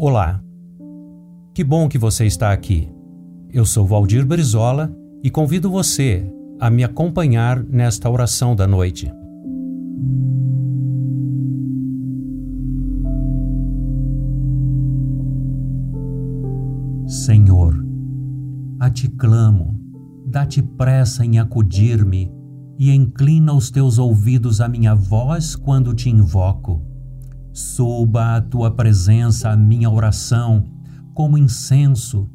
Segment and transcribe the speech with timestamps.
[0.00, 0.40] Olá.
[1.52, 2.88] Que bom que você está aqui.
[3.50, 6.24] Eu sou Valdir Brizola e convido você
[6.60, 9.12] a me acompanhar nesta oração da noite.
[17.08, 17.84] Senhor,
[18.78, 19.80] a ti clamo,
[20.24, 22.30] dá-te pressa em acudir-me
[22.78, 26.86] e inclina os teus ouvidos à minha voz quando te invoco.
[27.58, 30.64] Suba a tua presença a minha oração
[31.12, 32.30] como incenso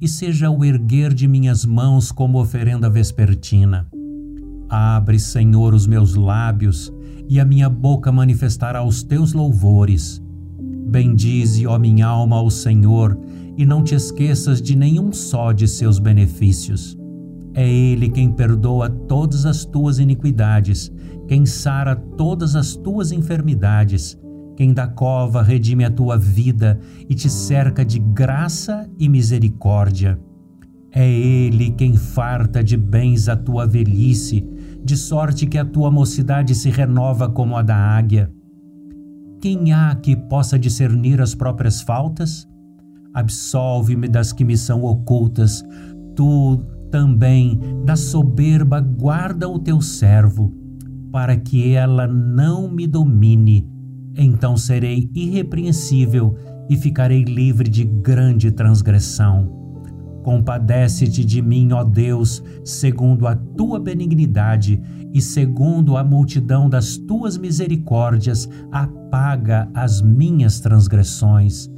[0.00, 3.88] e seja o erguer de minhas mãos como oferenda vespertina.
[4.68, 6.92] Abre, Senhor, os meus lábios
[7.28, 10.22] e a minha boca manifestará os teus louvores.
[10.88, 13.18] Bendize, ó minha alma, ao Senhor
[13.56, 16.96] e não te esqueças de nenhum só de seus benefícios.
[17.52, 20.88] É Ele quem perdoa todas as tuas iniquidades,
[21.26, 24.16] quem sara todas as tuas enfermidades,
[24.58, 30.18] quem da cova redime a tua vida e te cerca de graça e misericórdia.
[30.90, 34.44] É Ele quem farta de bens a tua velhice,
[34.84, 38.32] de sorte que a tua mocidade se renova como a da águia.
[39.40, 42.44] Quem há que possa discernir as próprias faltas?
[43.14, 45.64] Absolve-me das que me são ocultas.
[46.16, 46.56] Tu
[46.90, 50.52] também da soberba guarda o teu servo,
[51.12, 53.77] para que ela não me domine.
[54.38, 56.36] Então serei irrepreensível
[56.70, 59.52] e ficarei livre de grande transgressão.
[60.22, 64.80] Compadece-te de mim, ó Deus, segundo a tua benignidade
[65.12, 71.68] e segundo a multidão das tuas misericórdias, apaga as minhas transgressões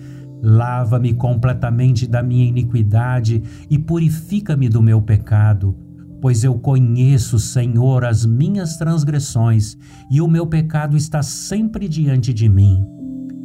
[0.42, 5.76] Lava-me completamente da minha iniquidade e purifica-me do meu pecado,
[6.20, 9.76] pois eu conheço, Senhor, as minhas transgressões
[10.10, 12.84] e o meu pecado está sempre diante de mim.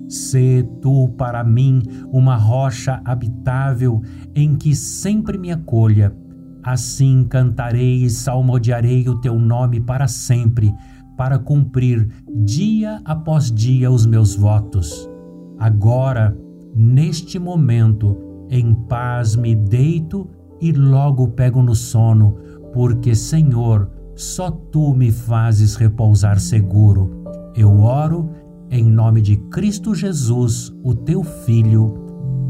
[0.08, 1.82] Sê tu para mim
[2.12, 4.02] uma rocha habitável
[4.36, 6.16] em que sempre me acolha.
[6.64, 10.74] Assim cantarei e salmodiarei o teu nome para sempre,
[11.18, 12.08] para cumprir
[12.44, 15.10] dia após dia os meus votos.
[15.58, 16.36] Agora,
[16.78, 18.18] Neste momento,
[18.50, 20.28] em paz me deito
[20.60, 22.36] e logo pego no sono,
[22.76, 27.24] porque, Senhor, só tu me fazes repousar seguro.
[27.56, 28.32] Eu oro
[28.70, 31.94] em nome de Cristo Jesus, o teu Filho.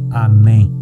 [0.09, 0.73] Amém.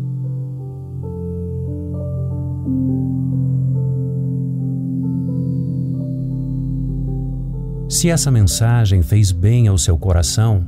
[7.90, 10.66] Se essa mensagem fez bem ao seu coração,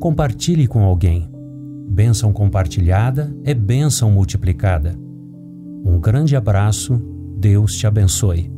[0.00, 1.30] compartilhe com alguém.
[1.88, 4.98] Bênção compartilhada é bênção multiplicada.
[5.84, 7.00] Um grande abraço,
[7.36, 8.55] Deus te abençoe.